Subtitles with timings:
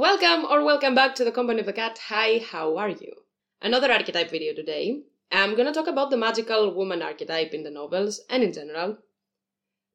[0.00, 1.98] Welcome or welcome back to the Company of the Cat.
[2.08, 3.12] Hi, how are you?
[3.60, 5.02] Another archetype video today.
[5.30, 8.96] I'm gonna talk about the magical woman archetype in the novels and in general.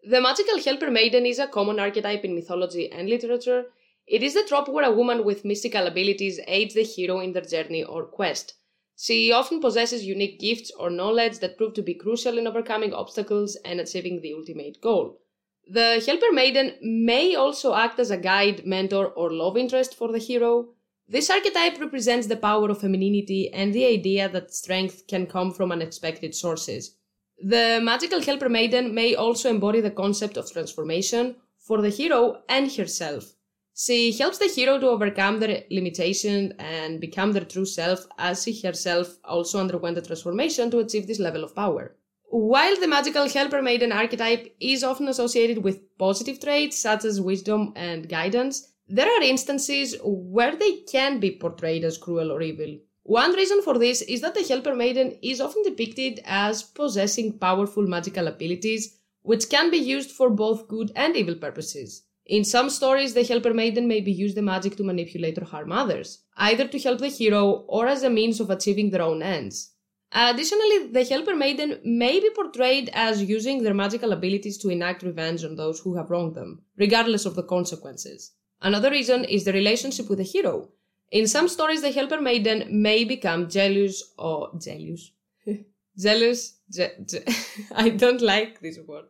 [0.07, 3.65] The magical helper maiden is a common archetype in mythology and literature.
[4.05, 7.41] It is the trope where a woman with mystical abilities aids the hero in their
[7.41, 8.53] journey or quest.
[8.95, 13.55] She often possesses unique gifts or knowledge that prove to be crucial in overcoming obstacles
[13.65, 15.19] and achieving the ultimate goal.
[15.67, 20.19] The Helper Maiden may also act as a guide, mentor, or love interest for the
[20.19, 20.69] hero.
[21.07, 25.71] This archetype represents the power of femininity and the idea that strength can come from
[25.71, 26.95] unexpected sources.
[27.43, 32.71] The magical Helper Maiden may also embody the concept of transformation for the hero and
[32.71, 33.33] herself.
[33.75, 38.61] She helps the hero to overcome their limitations and become their true self, as she
[38.61, 41.95] herself also underwent a transformation to achieve this level of power.
[42.29, 47.73] While the magical helper maiden archetype is often associated with positive traits such as wisdom
[47.75, 52.77] and guidance, there are instances where they can be portrayed as cruel or evil.
[53.03, 57.87] One reason for this is that the helper maiden is often depicted as possessing powerful
[57.87, 62.03] magical abilities, which can be used for both good and evil purposes.
[62.25, 65.71] In some stories, the helper maiden may be used the magic to manipulate or harm
[65.71, 69.74] others, either to help the hero or as a means of achieving their own ends.
[70.17, 75.43] Additionally, the Helper Maiden may be portrayed as using their magical abilities to enact revenge
[75.43, 78.31] on those who have wronged them, regardless of the consequences.
[78.61, 80.69] Another reason is the relationship with the hero.
[81.11, 85.11] In some stories, the Helper Maiden may become jealous or jealous.
[85.99, 87.25] jealous, je- je-
[87.75, 89.05] I don't like this word.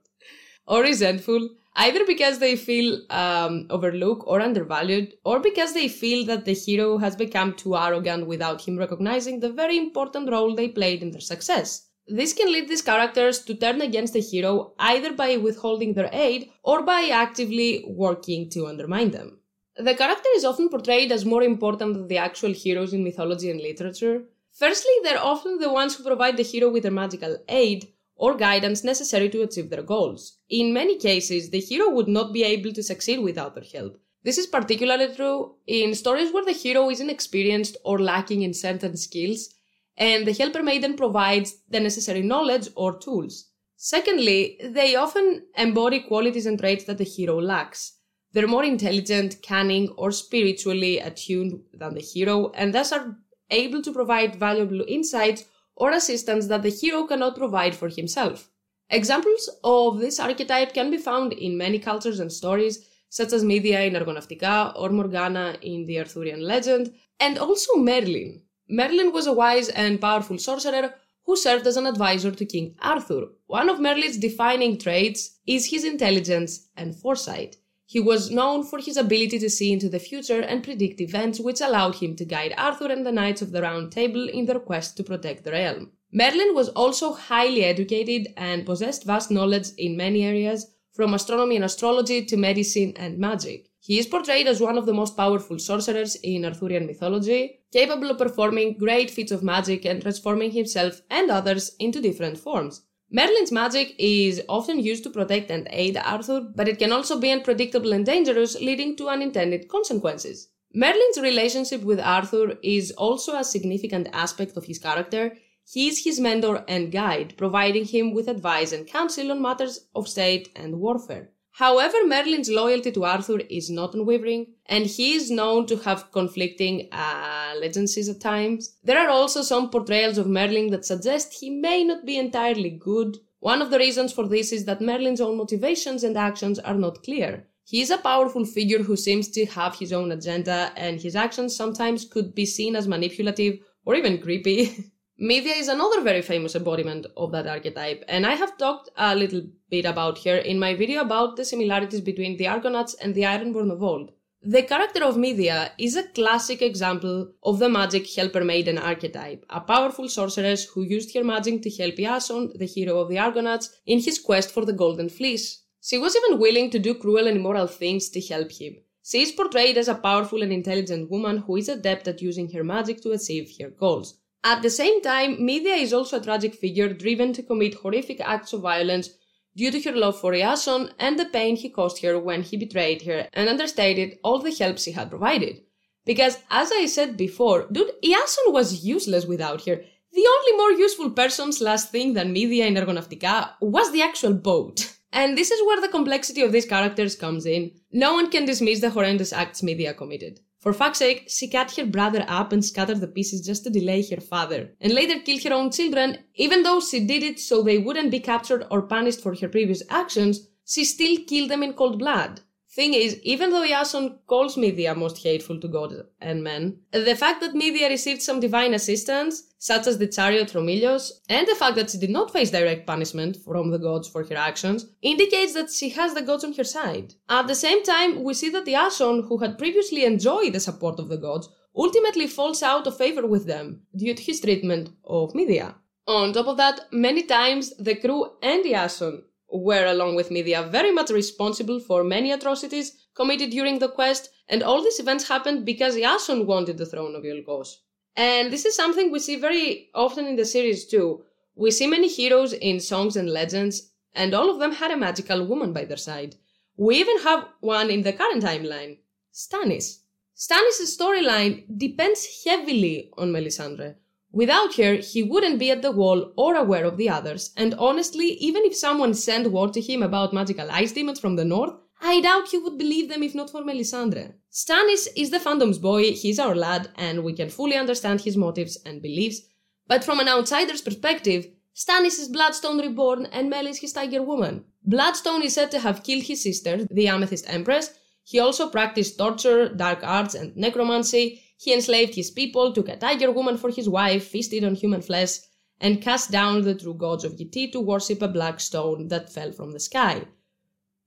[0.68, 6.46] Or resentful either because they feel um, overlooked or undervalued, or because they feel that
[6.46, 11.02] the hero has become too arrogant without him recognizing the very important role they played
[11.02, 11.88] in their success.
[12.08, 16.52] This can lead these characters to turn against the hero either by withholding their aid
[16.64, 19.40] or by actively working to undermine them.
[19.78, 23.60] The character is often portrayed as more important than the actual heroes in mythology and
[23.60, 24.24] literature.
[24.54, 28.84] Firstly, they're often the ones who provide the hero with their magical aid, or guidance
[28.84, 30.38] necessary to achieve their goals.
[30.50, 34.00] In many cases, the hero would not be able to succeed without their help.
[34.24, 38.98] This is particularly true in stories where the hero is inexperienced or lacking in certain
[38.98, 39.50] skills,
[39.98, 43.50] and the helper maiden provides the necessary knowledge or tools.
[43.78, 47.98] Secondly, they often embody qualities and traits that the hero lacks.
[48.32, 53.18] They're more intelligent, cunning, or spiritually attuned than the hero, and thus are
[53.52, 58.50] able to provide valuable insights or assistance that the hero cannot provide for himself.
[58.90, 63.82] Examples of this archetype can be found in many cultures and stories, such as Medea
[63.82, 68.42] in Argonautica or Morgana in the Arthurian legend, and also Merlin.
[68.70, 70.94] Merlin was a wise and powerful sorcerer
[71.26, 73.26] who served as an advisor to King Arthur.
[73.48, 77.58] One of Merlin's defining traits is his intelligence and foresight.
[77.88, 81.62] He was known for his ability to see into the future and predict events which
[81.62, 84.98] allowed him to guide Arthur and the Knights of the Round Table in their quest
[84.98, 85.92] to protect the realm.
[86.12, 91.66] Merlin was also highly educated and possessed vast knowledge in many areas, from astronomy and
[91.66, 93.70] astrology to medicine and magic.
[93.80, 98.18] He is portrayed as one of the most powerful sorcerers in Arthurian mythology, capable of
[98.18, 102.82] performing great feats of magic and transforming himself and others into different forms.
[103.12, 107.32] Merlin's magic is often used to protect and aid Arthur, but it can also be
[107.32, 110.50] unpredictable and dangerous, leading to unintended consequences.
[110.74, 115.38] Merlin's relationship with Arthur is also a significant aspect of his character.
[115.72, 120.08] He is his mentor and guide, providing him with advice and counsel on matters of
[120.08, 121.30] state and warfare.
[121.58, 126.90] However, Merlin's loyalty to Arthur is not unwavering, and he is known to have conflicting
[126.92, 128.76] uh, allegiances at times.
[128.84, 133.20] There are also some portrayals of Merlin that suggest he may not be entirely good.
[133.40, 137.04] One of the reasons for this is that Merlin's own motivations and actions are not
[137.04, 137.48] clear.
[137.64, 141.56] He is a powerful figure who seems to have his own agenda, and his actions
[141.56, 144.92] sometimes could be seen as manipulative or even creepy.
[145.18, 149.44] Medea is another very famous embodiment of that archetype, and I have talked a little
[149.70, 153.72] bit about her in my video about the similarities between the Argonauts and the Ironborn
[153.72, 154.12] of old.
[154.44, 159.62] The character of Medea is a classic example of the magic helper maiden archetype, a
[159.62, 164.02] powerful sorceress who used her magic to help Iason, the hero of the Argonauts, in
[164.02, 165.62] his quest for the Golden Fleece.
[165.82, 168.76] She was even willing to do cruel and immoral things to help him.
[169.02, 172.66] She is portrayed as a powerful and intelligent woman who is adept at using her
[172.66, 174.20] magic to achieve her goals.
[174.46, 178.54] At the same time, Medea is also a tragic figure driven to commit horrific acts
[178.54, 179.10] of violence
[179.58, 183.02] due to her love for Iason and the pain he caused her when he betrayed
[183.08, 185.62] her and understated all the help she had provided.
[186.06, 189.82] Because, as I said before, dude, Iason was useless without her.
[190.14, 194.96] The only more useful person's last thing than Medea in Argonautica was the actual boat.
[195.12, 197.72] And this is where the complexity of these characters comes in.
[197.92, 200.42] No one can dismiss the horrendous acts Medea committed.
[200.66, 204.02] For fuck's sake, she cut her brother up and scattered the pieces just to delay
[204.10, 207.78] her father, and later killed her own children, even though she did it so they
[207.78, 212.00] wouldn't be captured or punished for her previous actions, she still killed them in cold
[212.00, 212.42] blood.
[212.76, 217.40] Thing is, even though Iason calls Medea most hateful to gods and men, the fact
[217.40, 221.78] that Medea received some divine assistance, such as the chariot from Ilios, and the fact
[221.78, 225.72] that she did not face direct punishment from the gods for her actions, indicates that
[225.72, 227.14] she has the gods on her side.
[227.30, 231.08] At the same time, we see that Iason, who had previously enjoyed the support of
[231.08, 231.48] the gods,
[231.78, 235.76] ultimately falls out of favor with them due to his treatment of Medea.
[236.08, 240.92] On top of that, many times the crew and Iason were, along with Medea, very
[240.92, 245.96] much responsible for many atrocities committed during the quest, and all these events happened because
[245.96, 247.78] Iason wanted the throne of Iolkos.
[248.16, 251.24] And this is something we see very often in the series too.
[251.56, 255.46] We see many heroes in songs and legends, and all of them had a magical
[255.46, 256.36] woman by their side.
[256.78, 259.00] We even have one in the current timeline,
[259.34, 260.00] Stannis.
[260.36, 263.96] Stannis' storyline depends heavily on Melisandre,
[264.36, 268.34] Without her, he wouldn't be at the wall or aware of the others, and honestly,
[268.34, 272.20] even if someone sent word to him about magical ice demons from the north, I
[272.20, 274.34] doubt he would believe them if not for Melisandre.
[274.52, 278.78] Stannis is the fandom's boy, he's our lad, and we can fully understand his motives
[278.86, 279.40] and beliefs,
[279.88, 284.66] but from an outsider's perspective, Stannis is Bloodstone reborn and Mel is his tiger woman.
[284.84, 287.94] Bloodstone is said to have killed his sister, the Amethyst Empress.
[288.26, 293.32] He also practiced torture, dark arts, and necromancy, he enslaved his people, took a tiger
[293.32, 295.40] woman for his wife, feasted on human flesh,
[295.80, 299.32] and cast down the true gods of Yi Ti to worship a black stone that
[299.32, 300.26] fell from the sky.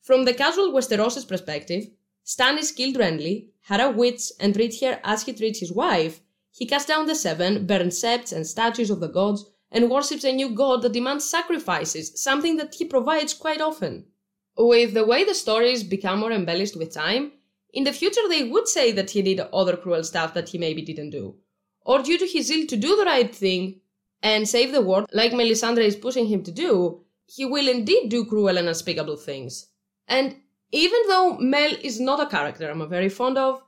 [0.03, 1.89] From the casual Westerosis perspective,
[2.25, 6.21] Stannis killed Renly, had a witch, and treated her as he treats his wife.
[6.50, 10.33] He cast down the seven, burned septs and statues of the gods, and worships a
[10.33, 14.06] new god that demands sacrifices, something that he provides quite often.
[14.56, 17.33] With the way the stories become more embellished with time,
[17.73, 20.82] in the future, they would say that he did other cruel stuff that he maybe
[20.82, 21.37] didn't do.
[21.85, 23.81] Or due to his zeal to do the right thing
[24.23, 28.25] and save the world, like Melisandre is pushing him to do, he will indeed do
[28.25, 29.69] cruel and unspeakable things.
[30.06, 30.37] And
[30.73, 33.62] even though Mel is not a character I'm very fond of,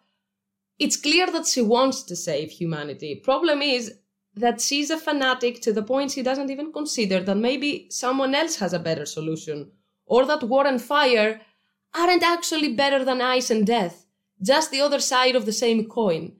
[0.79, 3.15] it's clear that she wants to save humanity.
[3.17, 3.95] Problem is
[4.35, 8.57] that she's a fanatic to the point she doesn't even consider that maybe someone else
[8.57, 9.71] has a better solution,
[10.07, 11.41] or that war and fire
[11.95, 14.07] aren't actually better than ice and death,
[14.43, 16.33] just the other side of the same coin.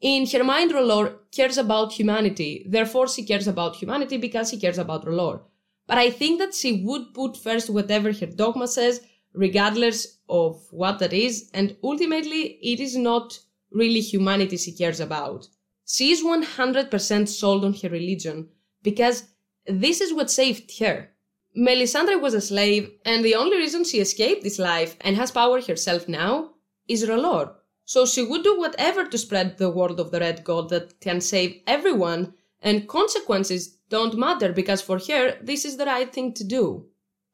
[0.00, 4.78] In her mind, R'hllor cares about humanity, therefore she cares about humanity because she cares
[4.78, 5.42] about R'hllor.
[5.86, 9.00] But I think that she would put first whatever her dogma says,
[9.32, 13.38] regardless of what that is, and ultimately it is not
[13.70, 15.48] really humanity she cares about.
[15.86, 18.48] She is 100% sold on her religion
[18.82, 19.24] because
[19.66, 21.10] this is what saved her.
[21.56, 25.60] Melisandre was a slave, and the only reason she escaped this life and has power
[25.60, 26.52] herself now
[26.88, 27.54] is R'hllor.
[27.84, 31.20] So she would do whatever to spread the word of the Red God that can
[31.20, 36.44] save everyone, and consequences don't matter because for her, this is the right thing to
[36.44, 36.86] do.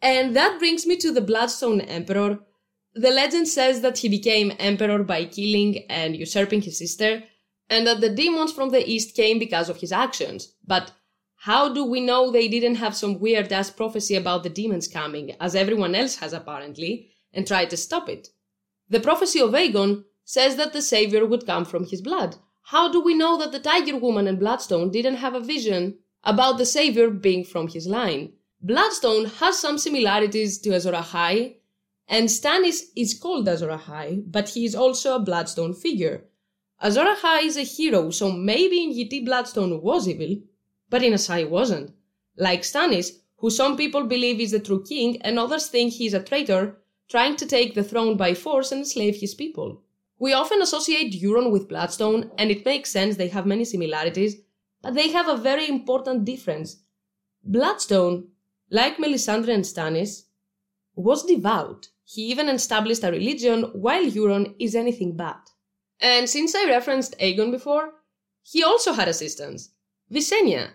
[0.03, 2.41] And that brings me to the Bloodstone Emperor.
[2.95, 7.23] The legend says that he became emperor by killing and usurping his sister,
[7.71, 10.55] and that the demons from the east came because of his actions.
[10.67, 10.93] But
[11.43, 15.37] how do we know they didn't have some weird ass prophecy about the demons coming,
[15.41, 18.31] as everyone else has apparently, and try to stop it?
[18.91, 22.37] The prophecy of Aegon says that the savior would come from his blood.
[22.63, 26.59] How do we know that the Tiger Woman and Bloodstone didn't have a vision about
[26.59, 28.33] the savior being from his line?
[28.61, 31.55] Bloodstone has some similarities to Azor Ahai,
[32.09, 36.25] and Stannis is called Azor Ahai, but he is also a Bloodstone figure.
[36.81, 40.39] Azor Ahai is a hero, so maybe in Yi Ti Bloodstone was evil,
[40.91, 41.93] but in a Inasai wasn't.
[42.37, 46.15] Like Stannis, who some people believe is the true king and others think he is
[46.15, 46.77] a traitor,
[47.09, 49.83] trying to take the throne by force and enslave his people.
[50.19, 54.37] We often associate Euron with Bloodstone, and it makes sense they have many similarities,
[54.83, 56.79] but they have a very important difference.
[57.45, 58.29] Bloodstone,
[58.71, 60.25] like Melisandre and Stannis,
[60.97, 61.89] was devout.
[62.05, 65.51] He even established a religion while Euron is anything but.
[66.01, 67.95] And since I referenced Aegon before,
[68.43, 69.71] he also had assistants.
[70.13, 70.71] Visenya,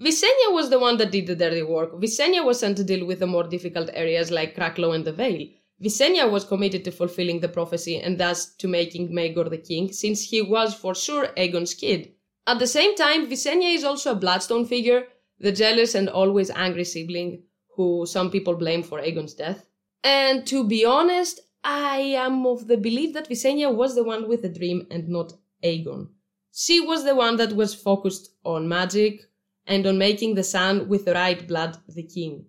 [0.00, 1.92] Visenya was the one that did the dirty work.
[2.00, 5.48] Visenya was sent to deal with the more difficult areas like Crackclaw and the Vale.
[5.82, 10.22] Visenya was committed to fulfilling the prophecy and thus to making Maegor the king, since
[10.22, 12.12] he was for sure Aegon's kid.
[12.46, 15.04] At the same time, Visenya is also a Bloodstone figure,
[15.40, 17.42] the jealous and always angry sibling
[17.74, 19.66] who some people blame for Aegon's death.
[20.04, 24.42] And to be honest, I am of the belief that Visenya was the one with
[24.42, 25.32] the dream and not
[25.64, 26.08] Aegon.
[26.52, 29.22] She was the one that was focused on magic,
[29.68, 32.46] and on making the son with the right blood the king.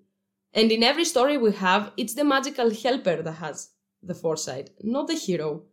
[0.54, 3.70] And in every story we have, it's the magical helper that has
[4.02, 5.64] the foresight, not the hero.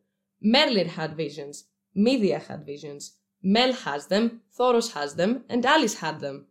[0.42, 1.64] Merlin had visions.
[1.94, 3.14] Medea had visions.
[3.42, 6.46] Mel has them, Thoros has them, and Alys had them.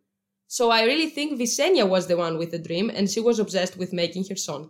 [0.47, 3.77] So I really think Visenya was the one with the dream and she was obsessed
[3.77, 4.69] with making her son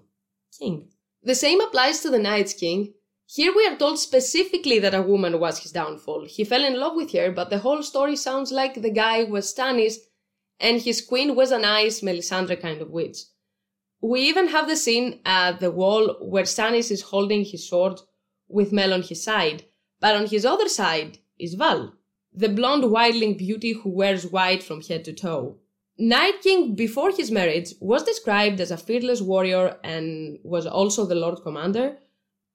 [0.58, 0.90] king.
[1.24, 2.94] The same applies to the Night's King.
[3.28, 6.26] Here we are told specifically that a woman was his downfall.
[6.26, 9.54] He fell in love with her, but the whole story sounds like the guy was
[9.54, 9.98] Stannis
[10.60, 13.20] and his queen was a nice Melisandre kind of witch.
[14.02, 18.02] We even have the scene at the wall where Stannis is holding his sword
[18.48, 19.66] with Mel on his side,
[20.00, 21.94] but on his other side is Val,
[22.34, 25.58] the blonde wildling beauty who wears white from head to toe.
[25.98, 31.16] Night King, before his marriage, was described as a fearless warrior and was also the
[31.16, 31.98] Lord Commander.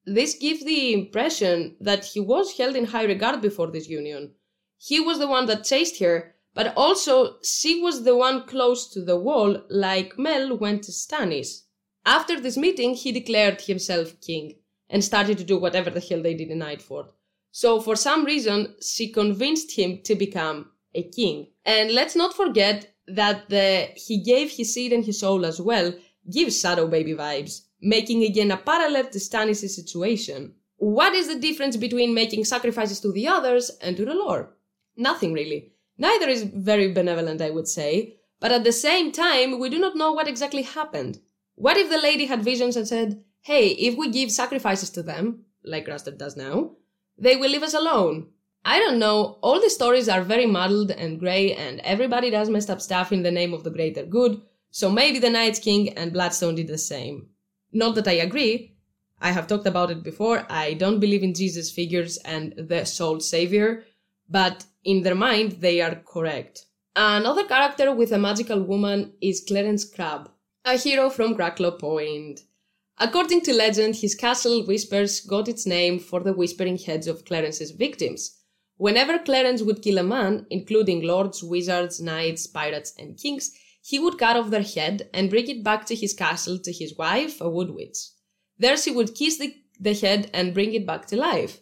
[0.04, 4.32] This gives the impression that he was held in high regard before this union.
[4.76, 9.02] He was the one that chased her, but also she was the one close to
[9.02, 11.62] the wall, like Mel went to Stannis.
[12.04, 14.56] After this meeting, he declared himself king
[14.88, 17.10] and started to do whatever the hell they did in Nightfort.
[17.52, 21.48] So, for some reason, she convinced him to become a king.
[21.64, 25.92] And let's not forget that the he gave his seed and his soul as well
[26.30, 30.54] gives Shadow Baby vibes, making again a parallel to Stannis' situation.
[30.76, 34.48] What is the difference between making sacrifices to the others and to the Lord?
[34.96, 35.72] Nothing really.
[36.00, 39.96] Neither is very benevolent, I would say, but at the same time, we do not
[39.96, 41.20] know what exactly happened.
[41.56, 45.44] What if the lady had visions and said, hey, if we give sacrifices to them,
[45.62, 46.70] like Craster does now,
[47.18, 48.28] they will leave us alone.
[48.64, 52.70] I don't know, all the stories are very muddled and grey, and everybody does messed
[52.70, 54.40] up stuff in the name of the greater good,
[54.70, 57.28] so maybe the Night King and Bloodstone did the same.
[57.72, 58.74] Not that I agree,
[59.20, 63.20] I have talked about it before, I don't believe in Jesus figures and the soul
[63.20, 63.84] savior,
[64.30, 66.66] but in their mind they are correct.
[66.96, 70.30] Another character with a magical woman is Clarence Crabb,
[70.64, 72.40] a hero from Crackclaw Point.
[72.98, 77.70] According to legend, his castle Whispers got its name for the whispering heads of Clarence's
[77.70, 78.36] victims.
[78.76, 84.18] Whenever Clarence would kill a man, including lords, wizards, knights, pirates, and kings, he would
[84.18, 87.48] cut off their head and bring it back to his castle to his wife, a
[87.48, 87.98] wood witch.
[88.58, 91.60] There she would kiss the, the head and bring it back to life.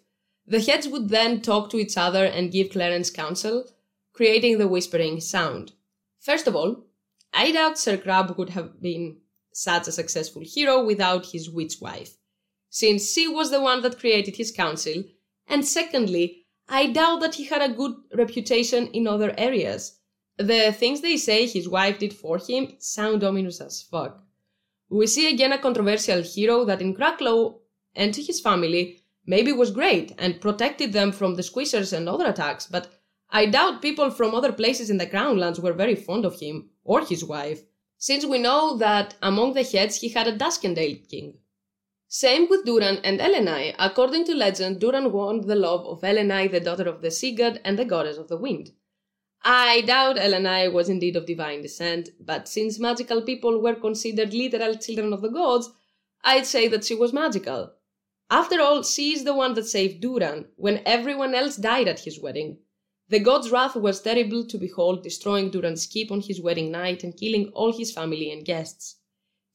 [0.48, 3.66] The heads would then talk to each other and give Clarence counsel,
[4.14, 5.72] creating the whispering sound.
[6.20, 6.86] First of all,
[7.34, 9.18] I doubt Sir Crabb would have been
[9.52, 12.16] such a successful hero without his witch wife,
[12.70, 15.04] since she was the one that created his council,
[15.46, 19.98] and secondly, I doubt that he had a good reputation in other areas.
[20.38, 24.24] The things they say his wife did for him sound ominous as fuck.
[24.88, 27.58] We see again a controversial hero that in Crackclaw
[27.94, 32.26] and to his family maybe was great and protected them from the squishers and other
[32.26, 32.88] attacks, but
[33.30, 37.04] I doubt people from other places in the Crownlands were very fond of him or
[37.04, 37.60] his wife,
[37.98, 41.34] since we know that among the heads he had a Duskendale king.
[42.08, 43.74] Same with Durran and Elenei.
[43.78, 47.60] According to legend, Durran won the love of Elenei, the daughter of the sea god
[47.66, 48.70] and the goddess of the wind.
[49.44, 54.76] I doubt Elenei was indeed of divine descent, but since magical people were considered literal
[54.76, 55.70] children of the gods,
[56.24, 57.74] I'd say that she was magical.
[58.30, 62.20] After all, she is the one that saved Durran when everyone else died at his
[62.20, 62.58] wedding.
[63.08, 67.16] The god's wrath was terrible to behold, destroying Durran's keep on his wedding night and
[67.16, 68.96] killing all his family and guests.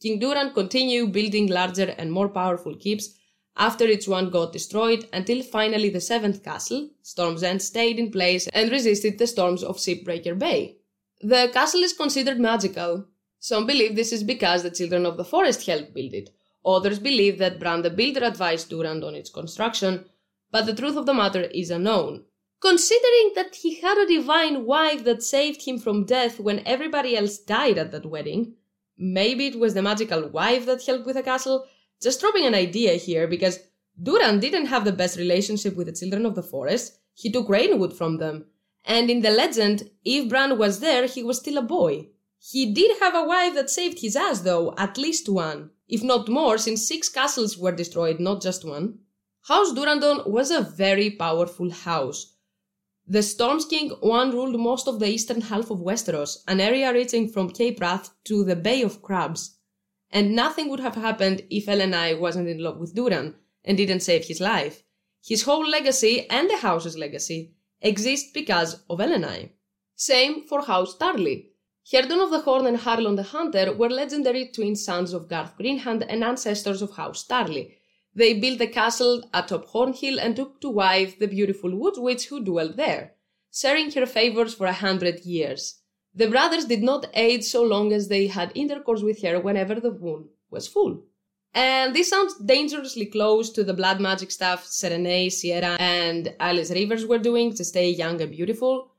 [0.01, 3.15] King Durran continued building larger and more powerful keeps
[3.56, 8.48] after each one got destroyed until finally the seventh castle, Storm's End, stayed in place
[8.48, 10.77] and resisted the storms of Shipbreaker Bay.
[11.22, 13.06] The castle is considered magical.
[13.39, 16.32] Some believe this is because the Children of the Forest helped build it.
[16.65, 20.05] Others believe that Bran the Builder advised Durran on its construction,
[20.51, 22.24] but the truth of the matter is unknown.
[22.60, 27.38] Considering that he had a divine wife that saved him from death when everybody else
[27.38, 28.55] died at that wedding,
[28.98, 31.65] Maybe it was the magical wife that helped with the castle.
[32.01, 33.60] Just dropping an idea here because
[34.01, 37.00] Durran didn't have the best relationship with the children of the forest.
[37.13, 38.46] He took rainwood from them.
[38.86, 42.08] And in the legend, if Bran was there, he was still a boy.
[42.51, 45.71] He did have a wife that saved his ass though, at least one.
[45.88, 49.00] If not more, since six castles were destroyed, not just one.
[49.47, 52.33] House Durrandon was a very powerful house
[53.07, 57.27] the Storm's King one ruled most of the eastern half of Westeros, an area reaching
[57.27, 59.57] from Cape Wrath to the Bay of Crabs.
[60.09, 63.35] And nothing would have happened if Elenei wasn't in love with Durran
[63.65, 64.83] and didn't save his life.
[65.21, 69.50] His whole legacy and the house's legacy exist because of Elenei.
[69.95, 71.47] Same for House Tarly.
[71.92, 76.06] Herndon of the Horn and Harlon the Hunter were legendary twin sons of Garth Greenhand
[76.08, 77.75] and ancestors of House Tarly,
[78.16, 82.44] they built the castle atop Hornhill and took to wife the beautiful wood witch who
[82.44, 83.16] dwelt there,
[83.52, 85.80] sharing her favors for a hundred years.
[86.13, 89.92] The brothers did not age so long as they had intercourse with her whenever the
[89.92, 91.04] moon was full.
[91.56, 97.06] And this sounds dangerously close to the blood magic stuff Serene, Shiera, and Alys Rivers
[97.06, 98.92] were doing to stay young and beautiful.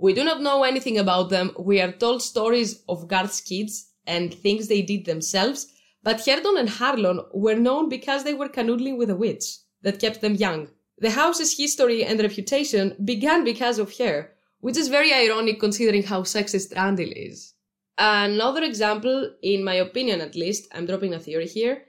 [0.00, 1.52] We do not know anything about them.
[1.58, 5.66] We are told stories of guards' kids and things they did themselves,
[6.02, 10.22] but Herndon and Harlon were known because they were canoodling with a witch that kept
[10.22, 10.68] them young.
[10.96, 16.22] The house's history and reputation began because of her, which is very ironic considering how
[16.22, 17.52] sexist Randyll is.
[17.98, 21.82] Another example, in my opinion at least, I'm dropping a theory here,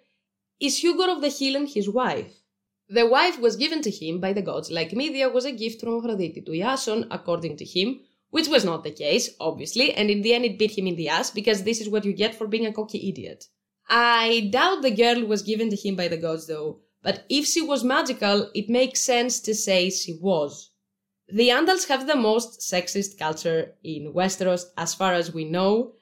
[0.60, 2.41] is Hugor of the Hill and his wife.
[2.94, 5.96] The wife was given to him by the gods, like Medea was a gift from
[5.96, 10.34] Aphrodite to Iason, according to him, which was not the case, obviously, and in the
[10.34, 12.66] end it bit him in the ass because this is what you get for being
[12.66, 13.46] a cocky idiot.
[13.90, 17.62] I doubt the girl was given to him by the gods though, but if she
[17.62, 20.72] was magical, it makes sense to say she was.
[21.30, 25.94] The Andals have the most sexist culture in Westeros as far as we know.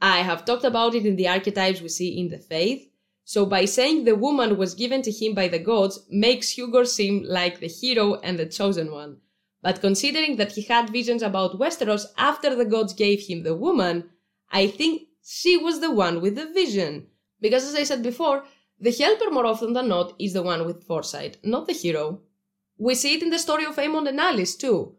[0.00, 2.88] I have talked about it in the archetypes we see in the faith,
[3.28, 7.24] so by saying the woman was given to him by the gods makes Hugor seem
[7.24, 9.16] like the hero and the chosen one.
[9.62, 14.10] But considering that he had visions about Westeros after the gods gave him the woman,
[14.52, 17.08] I think she was the one with the vision.
[17.40, 18.44] Because as I said before,
[18.78, 22.20] the helper more often than not is the one with foresight, not the hero.
[22.78, 24.94] We see it in the story of Aemond and Alys too.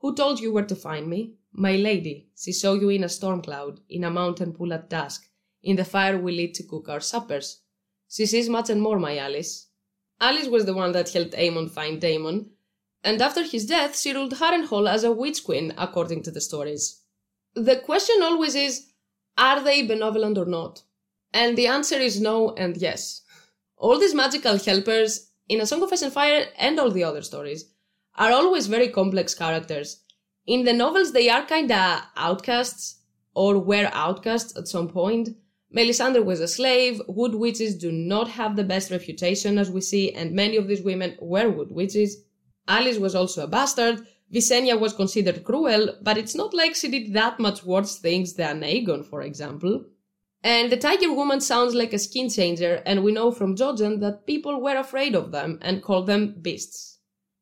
[0.00, 1.36] Who told you where to find me?
[1.52, 2.28] My lady.
[2.36, 5.30] She saw you in a storm cloud, in a mountain pool at dusk,
[5.62, 7.62] in the fire we lit to cook our suppers.
[8.10, 9.66] She sees much and more, my Alys.
[10.20, 12.50] Alys was the one that helped Aemond find Daemon,
[13.04, 17.00] and after his death, she ruled Harrenhal as a witch queen, according to the stories.
[17.54, 18.88] The question always is,
[19.38, 20.82] are they benevolent or not?
[21.32, 23.22] And the answer is no and yes.
[23.76, 27.22] All these magical helpers, in A Song of Ice and Fire and all the other
[27.22, 27.64] stories,
[28.16, 30.02] are always very complex characters.
[30.46, 32.96] In the novels, they are kinda outcasts,
[33.34, 35.30] or were outcasts at some point,
[35.74, 40.12] Melisandre was a slave, wood witches do not have the best reputation as we see,
[40.12, 42.24] and many of these women were wood witches.
[42.68, 47.12] Alys was also a bastard, Visenya was considered cruel, but it's not like she did
[47.14, 49.84] that much worse things than Aegon, for example.
[50.42, 54.26] And the Tiger Woman sounds like a skin changer, and we know from Jojen that
[54.26, 56.98] people were afraid of them and called them beasts.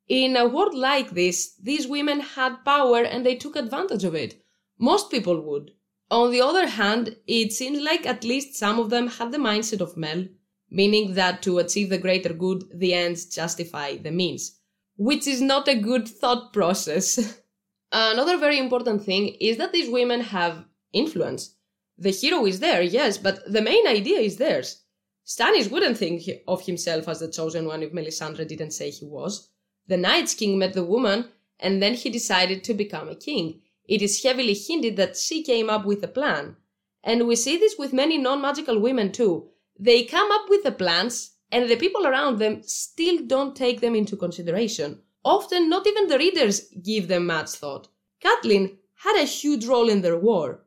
[0.07, 4.43] In a world like this, these women had power and they took advantage of it.
[4.79, 5.71] Most people would.
[6.11, 9.79] On the other hand, it seems like at least some of them had the mindset
[9.79, 10.25] of Mel,
[10.71, 14.59] meaning that to achieve the greater good, the ends justify the means,
[14.97, 17.39] which is not a good thought process.
[17.91, 21.55] Another very important thing is that these women have influence.
[21.97, 24.83] The hero is there, yes, but the main idea is theirs.
[25.27, 29.49] Stannis wouldn't think of himself as the chosen one if Melisandre didn't say he was.
[29.87, 31.25] The Night's King met the woman,
[31.59, 35.67] and then he decided to become a king it is heavily hinted that she came
[35.67, 36.55] up with a plan.
[37.03, 39.49] And we see this with many non magical women too.
[39.79, 43.95] They come up with the plans, and the people around them still don't take them
[43.95, 44.99] into consideration.
[45.25, 47.87] Often, not even the readers give them much thought.
[48.23, 50.65] Catelyn had a huge role in their war.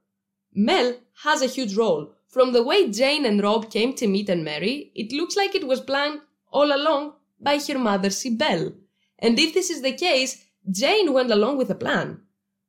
[0.52, 2.12] Mel has a huge role.
[2.26, 5.66] From the way Jeyne and Robb came to meet and marry, it looks like it
[5.66, 8.74] was planned all along by her mother Sybell.
[9.18, 12.21] And if this is the case, Jeyne went along with the plan.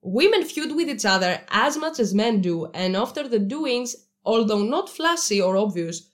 [0.05, 4.61] Women feud with each other as much as men do, and after the doings, although
[4.61, 6.09] not flashy or obvious,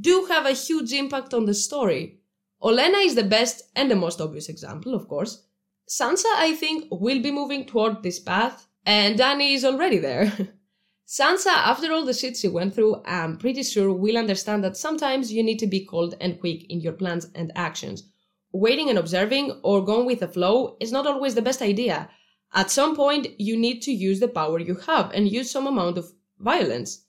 [0.00, 2.20] do have a huge impact on the story.
[2.62, 5.44] Olenna is the best and the most obvious example, of course.
[5.86, 10.32] Sansa, I think, will be moving toward this path, and Dany is already there.
[11.06, 15.30] Sansa, after all the shit she went through, I'm pretty sure will understand that sometimes
[15.30, 18.04] you need to be cold and quick in your plans and actions.
[18.52, 22.08] Waiting and observing or going with the flow is not always the best idea,
[22.54, 25.98] at some point, you need to use the power you have and use some amount
[25.98, 27.04] of violence.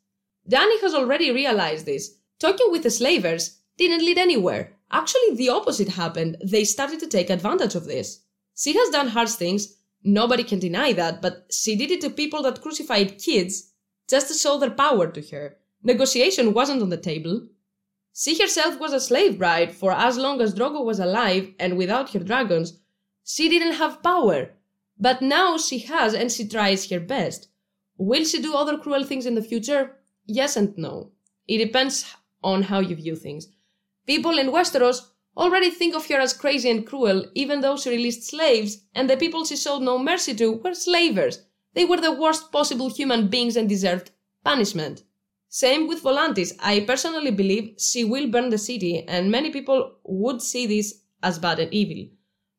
[0.49, 2.17] Dany has already realized this.
[2.39, 4.73] Talking with the slavers didn't lead anywhere.
[4.91, 6.37] Actually, the opposite happened.
[6.43, 8.21] They started to take advantage of this.
[8.55, 9.77] She has done harsh things.
[10.03, 13.71] Nobody can deny that, but she did it to people that crucified kids
[14.07, 15.57] just to show their power to her.
[15.83, 17.47] Negotiation wasn't on the table.
[18.13, 22.11] She herself was a slave bride for as long as Drogo was alive, and without
[22.13, 22.79] her dragons,
[23.23, 24.51] she didn't have power.
[24.99, 27.49] But now she has and she tries her best.
[27.97, 29.97] Will she do other cruel things in the future?
[30.25, 31.11] Yes and no.
[31.47, 32.05] It depends
[32.43, 33.47] on how you view things.
[34.05, 35.01] People in Westeros
[35.37, 39.17] already think of her as crazy and cruel, even though she released slaves, and the
[39.17, 41.43] people she showed no mercy to were slavers.
[41.73, 44.11] They were the worst possible human beings and deserved
[44.43, 45.03] punishment.
[45.49, 46.53] Same with Volantis.
[46.59, 51.39] I personally believe she will burn the city, and many people would see this as
[51.39, 52.11] bad and evil.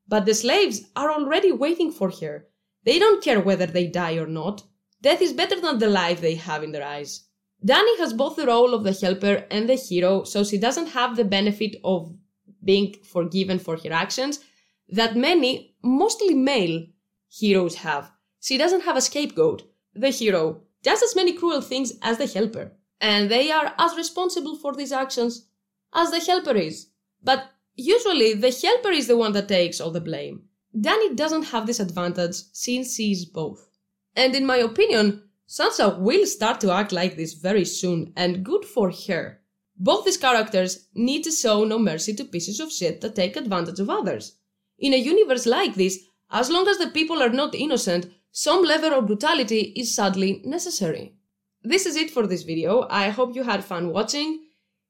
[0.08, 2.46] But the slaves are already waiting for her.
[2.84, 4.62] They don't care whether they die or not.
[5.00, 7.24] Death is better than the life they have in their eyes.
[7.64, 11.16] Dany has both the role of the helper and the hero, so she doesn't have
[11.16, 12.14] the benefit of
[12.62, 14.40] being forgiven for her actions
[14.88, 16.86] that many, mostly male,
[17.28, 18.12] heroes have.
[18.40, 19.62] She doesn't have a scapegoat.
[19.94, 24.56] The hero does as many cruel things as the helper, and they are as responsible
[24.56, 25.46] for these actions
[25.92, 26.88] as the helper is.
[27.22, 30.42] But usually the helper is the one that takes all the blame.
[30.76, 33.68] Dany doesn't have this advantage since she is both.
[34.14, 38.64] And in my opinion, Sansa will start to act like this very soon, and good
[38.64, 39.40] for her.
[39.78, 43.78] Both these characters need to show no mercy to pieces of shit that take advantage
[43.78, 44.36] of others.
[44.78, 45.98] In a universe like this,
[46.30, 51.14] as long as the people are not innocent, some level of brutality is sadly necessary.
[51.62, 52.86] This is it for this video.
[52.90, 54.45] I hope you had fun watching.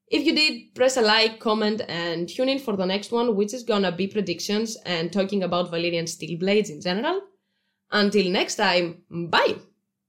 [0.09, 3.53] If you did, press a like, comment, and tune in for the next one, which
[3.53, 7.23] is gonna be predictions and talking about Valyrian steel blades in general.
[7.91, 9.57] Until next time, bye!